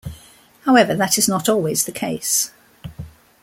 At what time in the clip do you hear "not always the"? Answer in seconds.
1.29-1.91